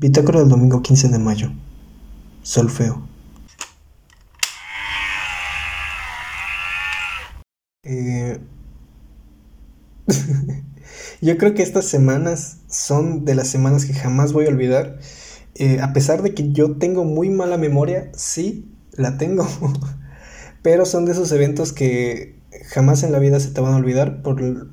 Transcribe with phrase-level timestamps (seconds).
[0.00, 1.52] Bitácora del domingo 15 de mayo.
[2.42, 3.06] Solfeo.
[7.82, 8.40] Eh,
[11.20, 14.98] yo creo que estas semanas son de las semanas que jamás voy a olvidar.
[15.54, 19.46] Eh, a pesar de que yo tengo muy mala memoria, sí, la tengo.
[20.62, 22.38] Pero son de esos eventos que
[22.68, 24.70] jamás en la vida se te van a olvidar por,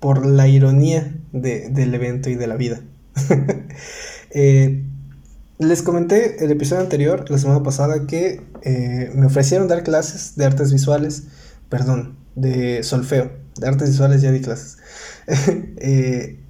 [0.00, 2.80] por la ironía del evento y de la vida.
[4.34, 4.82] Eh,
[5.58, 10.44] les comenté el episodio anterior, la semana pasada, que eh, me ofrecieron dar clases de
[10.44, 11.24] artes visuales,
[11.68, 14.78] perdón, de solfeo, de artes visuales ya di clases.
[15.76, 16.40] Eh,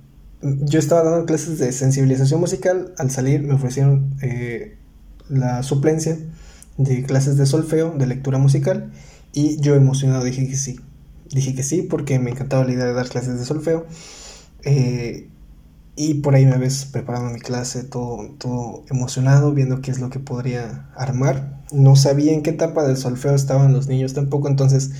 [0.43, 4.15] yo estaba dando clases de sensibilización musical, al salir me ofrecieron
[5.29, 6.19] la suplencia
[6.77, 8.93] de clases de solfeo, de lectura musical,
[9.33, 10.81] y yo emocionado dije que sí.
[11.31, 13.87] Dije que sí porque me encantaba la idea de dar clases de solfeo.
[15.97, 20.11] Y por ahí me ves preparando mi clase, todo, todo emocionado, viendo qué es lo
[20.11, 21.63] que podría armar.
[21.73, 24.91] No sabía en qué etapa del solfeo estaban los niños tampoco, entonces,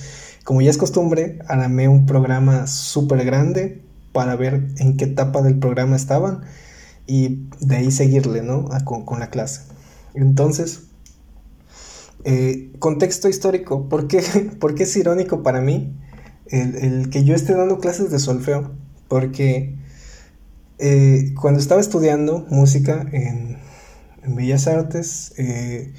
[0.45, 3.83] como ya es costumbre, armé un programa súper grande
[4.13, 6.43] para ver en qué etapa del programa estaban
[7.07, 8.69] y de ahí seguirle, ¿no?
[8.85, 9.61] con, la clase.
[10.13, 10.83] Entonces,
[12.23, 14.21] eh, contexto histórico, ¿por qué,
[14.61, 15.93] porque es irónico para mí
[16.47, 18.71] el, el que yo esté dando clases de solfeo?
[19.09, 19.75] Porque
[20.77, 23.57] eh, cuando estaba estudiando música en,
[24.27, 25.93] Bellas Artes, eh,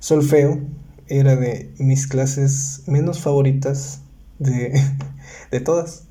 [0.00, 0.60] solfeo
[1.06, 4.00] era de mis clases menos favoritas
[4.40, 4.80] de,
[5.64, 6.02] todas.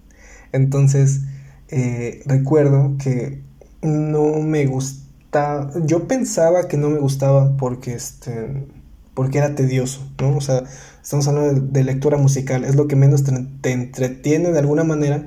[0.54, 1.22] Entonces,
[1.68, 3.42] eh, recuerdo que
[3.82, 8.66] no me gustaba, yo pensaba que no me gustaba porque, este,
[9.14, 10.38] porque era tedioso, ¿no?
[10.38, 10.64] O sea,
[11.04, 15.26] estamos hablando de, lectura musical, es lo que menos te entretiene de alguna manera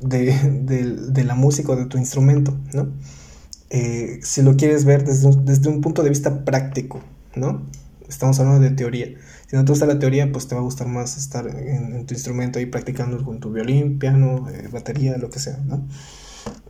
[0.00, 2.88] de, la música o de tu instrumento, ¿no?
[3.70, 7.00] Eh, si lo quieres ver desde, desde, un punto de vista práctico,
[7.34, 7.62] ¿no?
[8.08, 9.08] Estamos hablando de teoría.
[9.48, 12.14] Si no te gusta la teoría, pues te va a gustar más estar en, tu
[12.14, 15.86] instrumento ahí practicando con tu violín, piano, eh, batería, lo que sea, ¿no?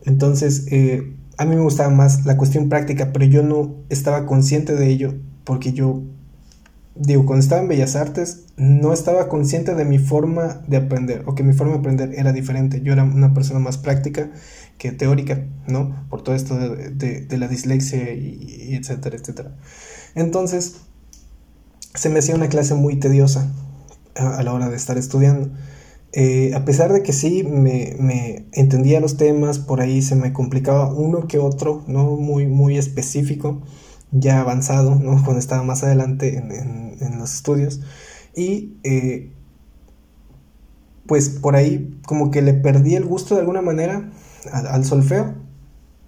[0.05, 4.75] Entonces, eh, a mí me gustaba más la cuestión práctica, pero yo no estaba consciente
[4.75, 6.03] de ello porque yo
[6.99, 11.35] digo, cuando estaba en Bellas Artes, no estaba consciente de mi forma de aprender, o
[11.35, 12.81] que mi forma de aprender era diferente.
[12.81, 14.31] Yo era una persona más práctica
[14.77, 16.05] que teórica, ¿no?
[16.09, 19.55] Por todo esto de, la dislexia y, etcétera, etcétera.
[20.15, 20.77] Entonces,
[21.93, 23.51] se me hacía una clase muy tediosa
[24.15, 25.49] a, la hora de estar estudiando.
[26.13, 30.33] Eh, a pesar de que sí me, me, entendía los temas, por ahí se me
[30.33, 32.15] complicaba uno que otro, ¿no?
[32.17, 33.61] Muy, muy específico
[34.11, 35.21] ya avanzado, ¿no?
[35.23, 37.81] cuando estaba más adelante en, los estudios.
[38.35, 39.31] Y eh,
[41.05, 44.11] pues por ahí como que le perdí el gusto de alguna manera
[44.51, 45.35] al, solfeo,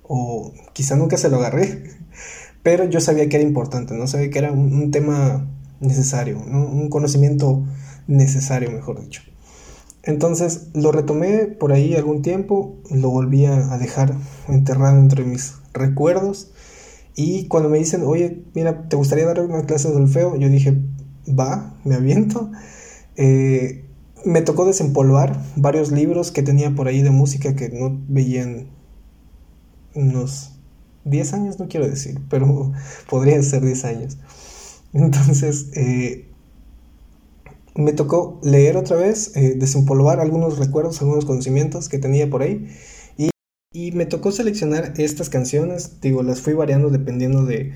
[0.03, 1.83] o quizá nunca se lo agarré,
[2.63, 4.07] pero yo sabía que era importante, ¿no?
[4.07, 5.47] Sabía que era un, tema
[5.79, 7.63] necesario, un conocimiento
[8.07, 9.21] necesario, mejor dicho.
[10.03, 14.15] Entonces lo retomé por ahí algún tiempo, lo volví a dejar
[14.47, 16.51] enterrado entre mis recuerdos
[17.15, 20.35] y cuando me dicen, oye, mira, ¿te gustaría dar una clase de solfeo?
[20.37, 20.77] Yo dije,
[21.27, 22.51] va, me aviento.
[23.15, 23.85] Eh,
[24.25, 28.69] me tocó desempolvar varios libros que tenía por ahí de música que no veían
[29.95, 30.59] unos
[31.05, 32.71] 10 años, no quiero decir, pero
[33.09, 34.17] podría ser 10 años.
[34.93, 36.27] Entonces, eh,
[37.75, 42.67] me tocó leer otra vez, eh, desempolvar algunos recuerdos, algunos conocimientos que tenía por ahí
[43.71, 47.73] y me tocó seleccionar estas canciones, digo, las fui variando dependiendo de,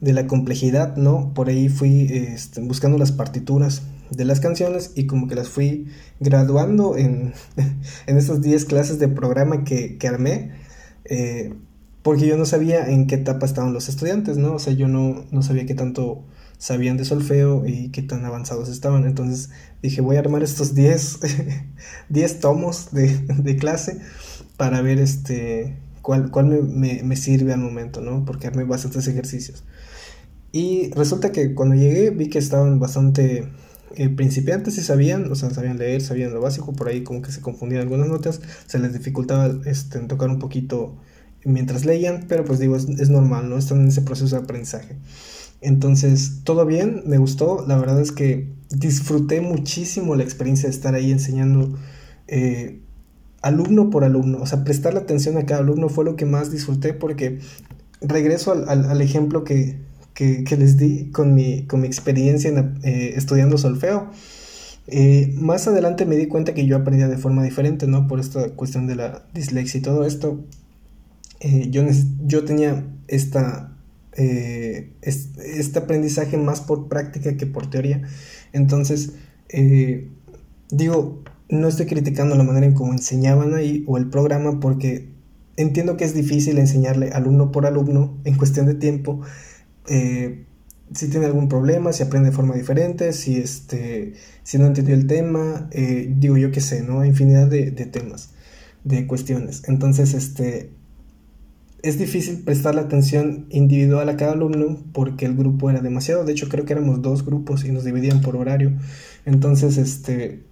[0.00, 1.32] la complejidad, ¿no?
[1.34, 5.86] Por ahí fui este, buscando las partituras de las canciones y como que las fui
[6.18, 7.34] graduando en,
[8.06, 10.52] en esas 10 clases de programa que, armé,
[11.04, 11.54] eh,
[12.02, 14.54] porque yo no sabía en qué etapa estaban los estudiantes, ¿no?
[14.54, 16.24] O sea, yo no, no sabía qué tanto
[16.58, 19.04] sabían de solfeo y qué tan avanzados estaban.
[19.04, 19.50] Entonces
[19.82, 21.20] dije, voy a armar estos 10,
[22.08, 23.98] 10 tomos de clase
[24.58, 28.26] para ver este cuál, cuál me, sirve al momento, ¿no?
[28.26, 29.64] Porque armé bastantes ejercicios.
[30.52, 33.48] Y resulta que cuando llegué vi que estaban bastante
[33.94, 37.32] eh, principiantes y sabían, o sea, sabían leer, sabían lo básico, por ahí como que
[37.32, 40.96] se confundían algunas notas, se les dificultaba este, tocar un poquito
[41.44, 43.58] mientras leían, pero pues digo, es, es normal, ¿no?
[43.58, 44.96] Están en ese proceso de aprendizaje.
[45.60, 50.94] Entonces, todo bien, me gustó, la verdad es que disfruté muchísimo la experiencia de estar
[50.94, 51.78] ahí enseñando
[52.28, 52.80] eh,
[53.42, 56.92] alumno por alumno, o sea, prestarle atención a cada alumno fue lo que más disfruté
[56.92, 57.38] porque
[58.00, 59.78] regreso al, ejemplo que,
[60.18, 62.50] les di con mi, con mi experiencia
[62.82, 64.10] eh, estudiando solfeo.
[64.90, 68.08] Eh, más adelante me di cuenta que yo aprendía de forma diferente, ¿no?
[68.08, 70.42] Por esta cuestión de la dislexia y todo esto.
[71.40, 71.82] Eh, yo,
[72.24, 73.76] yo tenía esta,
[74.14, 78.02] eh, este aprendizaje más por práctica que por teoría.
[78.54, 79.12] Entonces,
[80.70, 85.08] digo, no estoy criticando la manera en cómo enseñaban ahí o el programa porque
[85.56, 89.20] entiendo que es difícil enseñarle alumno por alumno en cuestión de tiempo.
[89.88, 90.44] Eh,
[90.94, 95.06] si tiene algún problema, si aprende de forma diferente, si, este, si no entendió el
[95.06, 97.04] tema, eh, digo yo que sé, ¿no?
[97.04, 98.30] Infinidad de, de, temas,
[98.84, 99.62] de cuestiones.
[99.66, 100.70] Entonces, este,
[101.82, 106.24] es difícil prestarle atención individual a cada alumno porque el grupo era demasiado.
[106.24, 108.72] De hecho, creo que éramos dos grupos y nos dividían por horario.
[109.26, 110.47] Entonces, este,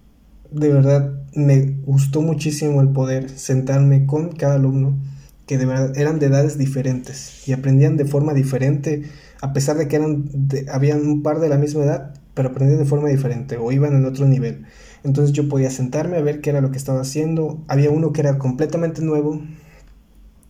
[0.51, 4.97] de verdad me gustó muchísimo el poder sentarme con cada alumno
[5.45, 9.03] que de verdad eran de edades diferentes y aprendían de forma diferente
[9.41, 10.29] a pesar de que eran
[10.71, 14.05] habían un par de la misma edad, pero aprendían de forma diferente o iban en
[14.05, 14.65] otro nivel.
[15.03, 17.63] Entonces yo podía sentarme a ver qué era lo que estaba haciendo.
[17.67, 19.41] Había uno que era completamente nuevo,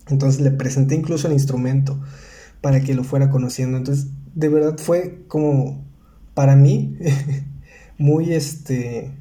[0.07, 1.99] entonces le presenté incluso el instrumento
[2.61, 3.77] para que lo fuera conociendo.
[3.77, 5.85] Entonces, de verdad fue como
[6.33, 6.97] para mí
[7.97, 9.11] muy este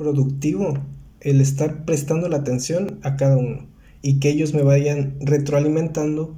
[0.00, 0.78] productivo
[1.20, 3.66] el estar prestando la atención a cada uno
[4.00, 6.34] y que ellos me vayan retroalimentando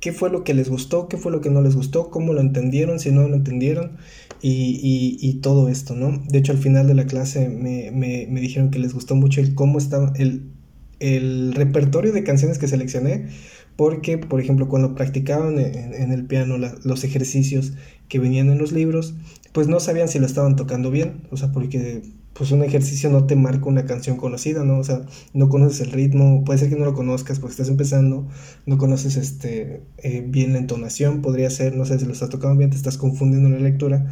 [0.00, 2.40] qué fue lo que les gustó, qué fue lo que no les gustó, cómo lo
[2.40, 3.98] entendieron, si no lo entendieron
[4.40, 6.22] y, todo esto, ¿no?
[6.28, 9.78] De hecho, al final de la clase me, dijeron que les gustó mucho el cómo
[9.78, 10.50] estaba el,
[10.98, 13.28] el repertorio de canciones que seleccioné,
[13.76, 17.74] porque, por ejemplo, cuando practicaban en, el piano los ejercicios
[18.08, 19.14] que venían en los libros,
[19.52, 22.02] pues no sabían si lo estaban tocando bien, o sea, porque
[22.34, 24.78] pues un ejercicio no te marca una canción conocida, ¿no?
[24.78, 25.02] O sea,
[25.34, 28.26] no conoces el ritmo, puede ser que no lo conozcas porque estás empezando,
[28.64, 32.56] no conoces este eh, bien la entonación, podría ser, no sé si lo estás tocando
[32.56, 34.06] bien, te estás confundiendo en la lectura.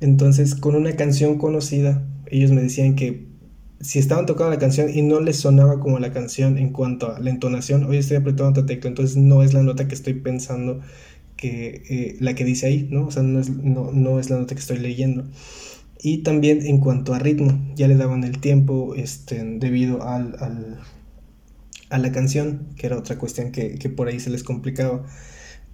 [0.00, 3.26] Entonces, con una canción conocida, ellos me decían que
[3.80, 7.20] si estaban tocando la canción y no les sonaba como la canción en cuanto a
[7.20, 10.80] la entonación, hoy estoy apretando otra tecla, entonces no es la nota que estoy pensando
[11.36, 13.06] que eh, la que dice ahí, ¿no?
[13.06, 15.24] O sea, no es, no, no es la nota que estoy leyendo
[16.04, 20.36] y también en cuanto a ritmo, ya le daban el tiempo este, debido al,
[21.88, 25.06] a la canción, que era otra cuestión que, por ahí se les complicaba.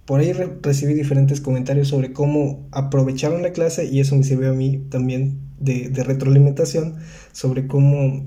[0.05, 4.53] Por ahí recibí diferentes comentarios sobre cómo aprovecharon la clase y eso me sirvió a
[4.53, 6.95] mí también de, de retroalimentación
[7.33, 8.25] sobre cómo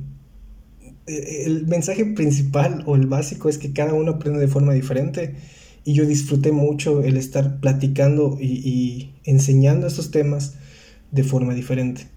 [1.07, 5.37] eh, el mensaje principal o el básico es que cada uno aprende de forma diferente
[5.85, 10.57] y yo disfruté mucho el estar platicando y, y enseñando estos temas
[11.15, 12.09] de forma diferente.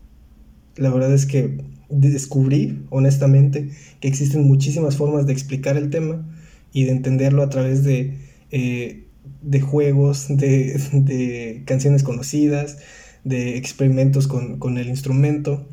[0.76, 1.58] La verdad es que
[1.90, 6.28] descubrí, honestamente, que existen muchísimas formas de explicar el tema
[6.74, 8.18] y de entenderlo a través de,
[8.52, 9.06] eh,
[9.42, 12.80] de juegos, de, de, canciones conocidas,
[13.24, 15.68] de experimentos con, el instrumento.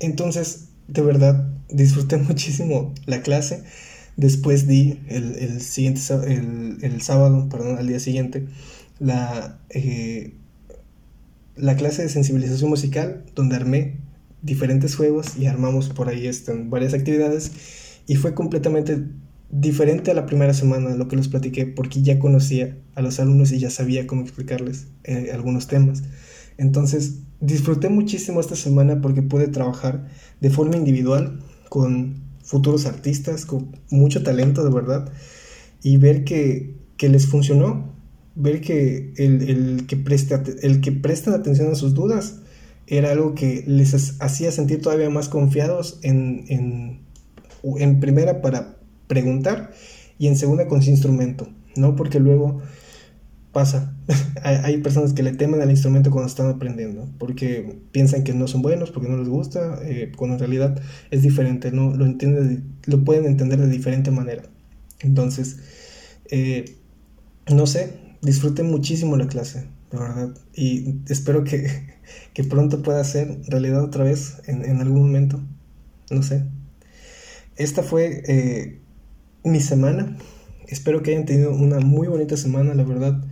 [0.00, 3.62] Entonces, de verdad, disfruté muchísimo la clase.
[4.16, 8.46] Después di el, siguiente el, el, sábado, perdón, al día siguiente,
[8.98, 10.32] la, eh,
[11.56, 13.98] la clase de sensibilización musical, donde armé
[14.42, 17.52] diferentes juegos y armamos por ahí este, varias actividades
[18.06, 19.04] y fue completamente
[19.50, 23.52] diferente a la primera semana lo que les platiqué porque ya conocía a los alumnos
[23.52, 26.02] y ya sabía cómo explicarles eh, algunos temas.
[26.58, 30.06] Entonces disfruté muchísimo esta semana porque pude trabajar
[30.40, 35.12] de forma individual con futuros artistas con mucho talento de verdad
[35.82, 37.95] y ver que, que les funcionó
[38.36, 42.40] ver que el, que preste, el que prestan atención a sus dudas
[42.86, 47.00] era algo que les hacía sentir todavía más confiados en, en,
[47.78, 48.76] en primera para
[49.08, 49.72] preguntar
[50.18, 51.96] y en segunda con su instrumento, ¿no?
[51.96, 52.62] Porque luego
[53.52, 53.96] pasa,
[54.42, 58.60] hay personas que le temen al instrumento cuando están aprendiendo, porque piensan que no son
[58.62, 61.94] buenos, porque no les gusta, eh, cuando en realidad es diferente, ¿no?
[61.94, 64.42] Lo, entiende, lo pueden entender de diferente manera.
[65.00, 65.56] Entonces,
[66.30, 66.76] eh,
[67.50, 70.34] no sé, disfruté muchísimo la clase, la verdad.
[70.54, 71.68] Y espero que,
[72.48, 75.40] pronto pueda ser realidad otra vez en, algún momento.
[76.10, 76.44] No sé.
[77.56, 78.78] Esta fue eh,
[79.44, 80.16] mi semana.
[80.68, 83.22] Espero que hayan tenido una muy bonita semana, la verdad.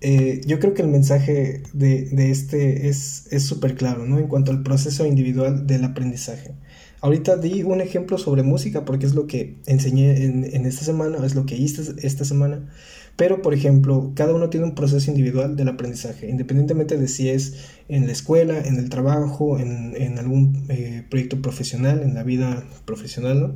[0.00, 4.18] Eh, yo creo que el mensaje de, este es súper claro, ¿no?
[4.18, 6.52] En cuanto al proceso individual del aprendizaje.
[7.00, 11.24] Ahorita di un ejemplo sobre música porque es lo que enseñé en, en esta semana,
[11.24, 12.70] es lo que hice esta semana.
[13.16, 17.54] Pero, por ejemplo, cada uno tiene un proceso individual del aprendizaje, independientemente de si es
[17.88, 23.40] en la escuela, en el trabajo, en, algún eh, proyecto profesional, en la vida profesional,
[23.40, 23.54] ¿no?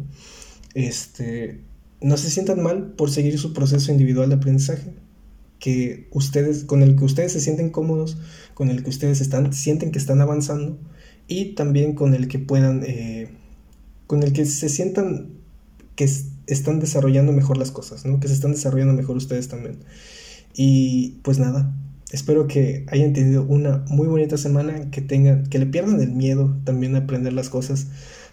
[0.75, 1.61] Este,
[2.01, 4.93] no se sientan mal por seguir su proceso individual de aprendizaje,
[5.59, 8.17] que ustedes, con el que ustedes se sienten cómodos,
[8.55, 10.79] con el que ustedes están, sienten que están avanzando
[11.27, 13.29] y también con el que puedan, eh,
[14.07, 15.31] con el que se sientan
[15.97, 16.09] que
[16.49, 18.19] están desarrollando mejor las cosas, ¿no?
[18.19, 19.79] Que se están desarrollando mejor ustedes también.
[20.55, 21.73] Y pues nada,
[22.11, 26.57] espero que hayan tenido una muy bonita semana, que tengan, que le pierdan el miedo
[26.65, 27.89] también a aprender las cosas.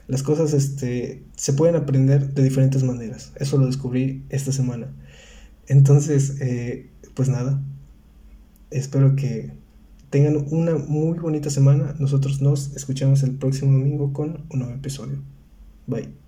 [0.07, 3.33] Las cosas este, se pueden aprender de diferentes maneras.
[3.35, 4.93] Eso lo descubrí esta semana.
[5.67, 7.61] Entonces, eh, pues nada,
[8.71, 9.51] espero que
[10.09, 11.95] tengan una muy bonita semana.
[11.99, 15.21] Nosotros nos escuchamos el próximo domingo con un nuevo episodio.
[15.87, 16.24] Bye.